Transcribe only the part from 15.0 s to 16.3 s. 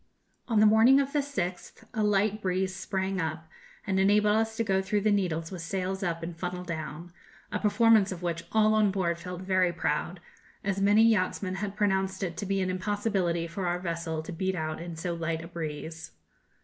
light a breeze.